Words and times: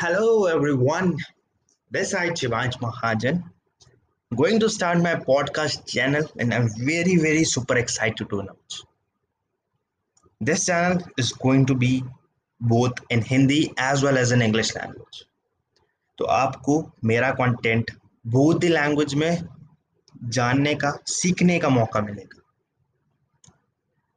Hello, 0.00 0.46
everyone. 0.46 1.14
This 1.90 2.14
is 2.14 2.30
Shivansh 2.40 2.76
Mahajan. 2.80 3.42
Going 4.34 4.58
to 4.58 4.70
start 4.70 5.02
my 5.02 5.14
podcast 5.14 5.86
channel, 5.86 6.22
and 6.38 6.54
I'm 6.54 6.70
very, 6.78 7.16
very 7.16 7.44
super 7.44 7.76
excited 7.76 8.30
to 8.30 8.40
announce. 8.40 8.82
This 10.40 10.64
channel 10.64 11.02
is 11.18 11.32
going 11.32 11.66
to 11.66 11.74
be 11.74 12.02
both 12.60 12.94
in 13.10 13.20
Hindi 13.20 13.74
as 13.76 14.02
well 14.02 14.16
as 14.16 14.32
in 14.32 14.40
English 14.40 14.74
language. 14.74 15.24
तो 16.18 16.24
आपको 16.24 16.80
मेरा 17.04 17.30
content 17.42 17.90
both 18.26 18.60
the 18.60 18.64
language 18.64 19.14
में 19.14 19.48
जानने 20.38 20.74
का 20.84 20.98
सीखने 21.18 21.58
का 21.58 21.68
मौका 21.68 22.00
मिलेगा 22.00 22.42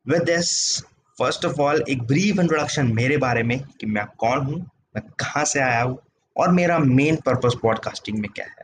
with 0.05 0.23
this 0.31 0.53
first 1.19 1.45
of 1.45 1.61
all 1.61 1.83
एक 1.89 2.03
ब्रीफ 2.13 2.39
इंट्रोडक्शन 2.39 2.93
मेरे 3.01 3.17
बारे 3.25 3.43
में 3.51 3.59
कि 3.79 3.85
मैं 3.97 4.05
कौन 4.25 4.45
हूँ 4.45 4.69
मैं 4.95 5.03
कहाँ 5.19 5.45
से 5.45 5.59
आया 5.59 5.81
हूँ 5.81 5.97
और 6.35 6.51
मेरा 6.51 6.77
मेन 6.79 7.15
पर्पस 7.15 7.55
पॉडकास्टिंग 7.61 8.19
में 8.19 8.29
क्या 8.35 8.45
है? 8.45 8.63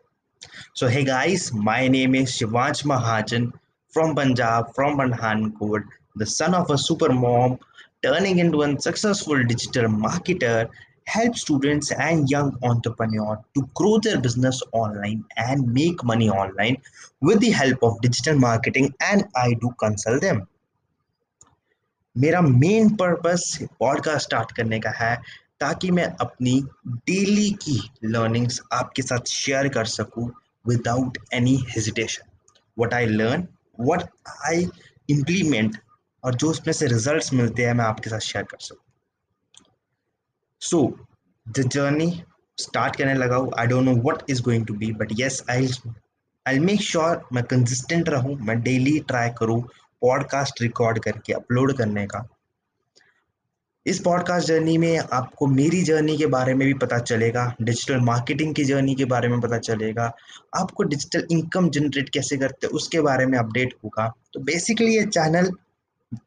So 0.76 0.88
hey 0.88 1.04
guys 1.04 1.50
my 1.54 1.90
name 1.90 2.16
is 2.16 2.30
Shivansh 2.30 2.86
Mahajan 2.86 3.48
from 3.94 4.14
Punjab 4.16 4.72
from 4.76 4.98
बनहान 4.98 5.52
the 6.18 6.24
son 6.24 6.56
of 6.56 6.72
a 6.72 6.76
super 6.76 7.12
mom 7.12 7.56
turning 8.04 8.40
into 8.52 8.58
one 8.58 8.76
successful 8.76 9.44
digital 9.44 9.88
marketer 9.88 10.70
help 11.10 11.34
students 11.34 11.92
and 11.92 12.26
young 12.32 12.64
entrepreneurs 12.64 13.36
to 13.56 13.62
grow 13.80 13.98
their 13.98 14.18
business 14.18 14.62
online 14.74 15.24
and 15.40 15.66
make 15.68 16.06
money 16.06 16.30
online 16.30 16.78
with 17.24 17.38
the 17.38 17.54
help 17.56 17.84
of 17.84 18.02
digital 18.02 18.40
marketing 18.40 18.90
and 19.04 19.24
I 19.38 19.54
do 19.54 19.70
consult 19.80 20.22
them 20.22 20.42
मेरा 22.18 22.42
main 22.42 22.90
purpose 22.96 23.58
podcast 23.80 24.26
start 24.26 24.52
करने 24.52 24.80
का 24.80 24.90
है 24.90 25.16
ताकि 25.62 25.92
मैं 25.92 26.06
अपनी 26.22 26.62
daily 26.88 27.50
की 27.64 27.80
learnings 28.06 28.62
आपके 28.74 29.02
साथ 29.02 29.30
शेयर 29.30 29.68
कर 29.70 29.86
सकूँ 29.86 30.32
without 30.68 31.18
any 31.34 31.56
hesitation 31.70 32.30
what 32.78 32.94
I 32.94 33.06
learn 33.06 33.48
what 33.80 34.10
I 34.48 34.68
implement 35.10 35.78
और 36.24 36.36
जो 36.36 36.50
उसमें 36.50 36.74
से 36.74 36.88
रिजल्ट्स 36.88 37.34
मिलते 37.34 37.66
हैं, 37.66 37.74
मैं 37.74 37.86
आपके 37.86 38.10
साथ 38.10 38.20
शेयर 38.20 38.44
कर 38.46 38.58
सकूँ. 38.62 38.82
सो 40.62 40.80
द 41.46 41.68
जर्नी 41.68 42.24
स्टार्ट 42.58 42.96
करने 42.96 43.14
लगा 43.14 43.36
हूँ. 43.36 43.52
I 43.60 43.68
don't 43.68 43.86
know 43.86 43.94
what 43.96 44.24
is 44.30 44.42
going 44.44 44.66
to 44.68 44.74
be 44.74 44.92
but 44.94 45.14
yes 45.20 45.44
I 45.50 45.70
I 46.46 46.60
make 46.60 46.82
sure 46.82 47.22
मैं 47.34 47.44
कंसिस्टेंट 47.44 48.10
रहूँ. 48.10 48.36
मैं 48.38 48.62
डेली 48.62 49.00
ट्राई 49.08 49.30
करूँ 49.40 49.62
पॉडकास्ट 50.02 50.62
रिकॉर्ड 50.62 51.00
करके 51.04 51.34
अपलोड 51.34 51.78
करने 51.78 52.06
का. 52.08 52.28
इस 53.90 54.00
पॉडकास्ट 54.00 54.48
जर्नी 54.48 54.78
में 54.78 54.98
आपको 55.14 55.46
मेरी 55.48 55.82
जर्नी 55.82 56.18
के 56.18 56.26
बारे 56.26 56.54
में 56.54 56.66
भी 56.68 56.74
पता 56.74 56.98
चलेगा 57.00 57.46
डिजिटल 57.62 58.00
मार्केटिंग 58.00 58.54
की 58.56 58.64
जर्नी 58.64 58.94
के 58.96 59.06
बारे 59.06 59.28
में 59.28 59.40
पता 59.42 59.58
चलेगा, 59.58 60.04
आपको 60.56 60.84
डिजिटल 60.84 61.26
इनकम 61.32 61.70
जनरेट 61.70 62.10
कैसे 62.10 62.38
करते 62.38 62.68
हैं, 62.68 62.74
उसके 62.74 63.02
बारे 63.02 63.26
में 63.26 63.38
अपडेट 63.40 63.74
होगा। 63.84 64.08
तो 64.34 64.40
बेसिकली 64.40 64.96
ये 64.96 65.06
चैनल 65.06 65.50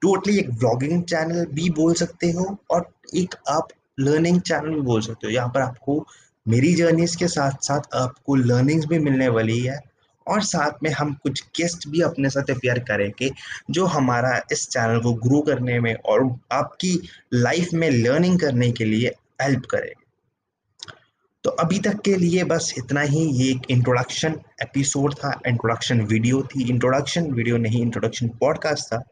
टोटली 0.02 0.38
एक 0.38 0.50
व्लॉगिंग 0.50 1.02
चैनल 1.04 1.46
भी 1.52 1.68
बोल 1.70 1.94
सकते 1.94 2.30
हो 2.30 2.56
और 2.70 2.86
एक 3.16 3.34
आप 3.48 3.68
लर्निंग 4.00 4.40
चैनल 4.40 4.74
भी 4.74 4.80
बोल 4.80 5.00
सकते 5.00 5.26
हो। 5.26 5.32
यहाँ 5.32 5.48
पर 5.48 5.60
आपको 5.60 6.06
मेरी 6.46 6.74
जर्नीज 6.74 7.16
के 7.16 7.28
साथ 7.28 7.64
साथ 7.64 7.94
आपको 7.94 8.34
लर्निंग्स 8.34 8.86
भी 8.86 8.98
मिलने 8.98 9.28
वाली 9.28 9.60
है। 9.60 9.78
और 10.28 10.42
साथ 10.42 10.82
में 10.82 10.90
हम 10.90 11.14
कुछ 11.14 11.44
गेस्ट 11.56 11.88
भी 11.88 12.00
अपने 12.00 12.30
साथ 12.30 12.50
अपेयर 12.50 12.78
करेंगे, 12.78 13.30
जो 13.70 13.86
हमारा 13.86 14.40
इस 14.52 14.68
चैनल 14.68 15.00
को 15.00 15.12
ग्रो 15.12 15.40
करने 15.40 15.80
में 15.80 15.94
और 15.94 16.36
आपकी 16.52 17.08
लाइफ 17.34 17.68
में 17.74 17.90
लर्निंग 17.90 18.40
करने 18.40 18.72
के 18.72 18.84
लिए 18.84 19.14
हेल्प 19.42 19.66
करें। 19.70 19.92
तो 21.44 21.50
अभी 21.50 21.78
तक 21.78 22.00
के 22.00 22.14
लिए 22.16 22.44
बस 22.44 22.74
इतना 22.78 23.00
ही। 23.00 23.24
ये 23.24 23.50
एक 23.50 23.62
इंट्रोडक्शन 23.70 24.40
एपिसोड 24.62 25.14
था 25.14 25.40
इंट्रोडक्शन 25.46 26.00
वीडियो 26.00 26.42
थी। 26.42 26.68
इंट्रोडक्शन 26.70 27.32
वीडियो 27.32 27.56
नहीं 27.56 27.82
इंट्रोडक्शन 27.82 28.28
पॉडकास्ट 28.28 28.86
था। 28.86 29.02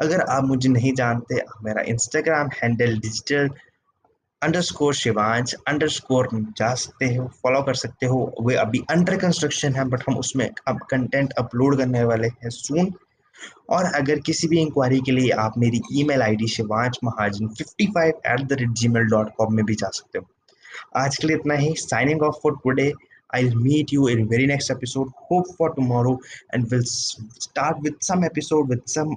अगर 0.00 0.20
आप 0.20 0.44
मुझे 0.44 0.68
नहीं 0.68 0.92
जानते, 0.94 1.36
मेरा 1.62 1.82
Instagram 1.82 2.48
handle 2.62 2.98
digital 2.98 3.50
underscore 4.42 4.94
Shivansh 4.94 5.54
underscore 5.68 6.28
जा 6.58 6.74
सकते 6.74 7.06
हो 7.14 7.26
फॉलो 7.42 7.62
कर 7.62 7.74
सकते 7.74 8.06
हो। 8.06 8.34
वे 8.42 8.54
अभी 8.54 8.78
अंडर 8.90 9.16
कंस्ट्रक्शन 9.16 9.74
है 9.74 9.84
बट 9.84 10.02
हम 10.08 10.18
उसमें 10.18 10.50
अब 10.68 10.78
कंटेंट 10.90 11.32
अपलोड 11.32 11.78
करने 11.78 12.04
वाले 12.04 12.28
हैं 12.28 12.50
सून 12.50 12.92
और 13.70 13.84
अगर 13.84 14.18
किसी 14.18 14.48
भी 14.48 14.60
इंक्वायरी 14.60 15.00
के 15.00 15.12
लिए 15.12 15.30
आप 15.30 15.58
मेरी 15.58 15.80
email 15.92 16.22
ID 16.22 16.48
Shivansh 16.48 16.98
Mahajan 17.04 17.48
55 17.48 17.90
five 17.90 18.20
at 18.26 18.40
the 18.40 18.52
rate 18.52 18.70
Gmail 18.88 19.04
dot 19.04 19.34
com 19.38 19.54
में 19.54 19.64
भी 19.64 19.74
जा 19.74 19.88
सकते 19.88 20.18
हो। 20.18 20.28
आज 20.96 21.16
के 21.16 21.26
लिए 21.26 21.36
इतना 21.36 21.54
ही। 21.54 21.74
Signing 21.78 22.22
off 22.22 22.34
for 22.42 22.56
today 22.56 22.92
I'll 23.36 23.54
meet 23.54 23.92
you 23.92 24.08
in 24.08 24.24
very 24.24 24.46
next 24.46 24.70
episode 24.70 25.08
hope 25.08 25.46
for 25.58 25.74
tomorrow, 25.78 26.16
and 26.54 26.68
we'll 26.68 26.86
start 27.46 27.82
with 27.86 27.96
some 28.06 28.22
episode 28.28 28.70
with 28.72 28.84
some 28.92 29.10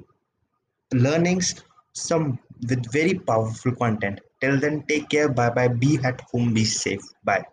learnings, 0.92 1.52
some 1.94 2.40
with 2.70 2.92
very 2.92 3.16
powerful 3.16 3.76
content. 3.76 4.20
Till 4.42 4.60
then, 4.60 4.84
take 4.88 5.10
care. 5.10 5.30
Bye 5.30 5.50
bye. 5.50 5.68
Be 5.68 6.00
at 6.04 6.22
home. 6.22 6.54
Be 6.54 6.66
safe. 6.66 7.02
Bye. 7.24 7.44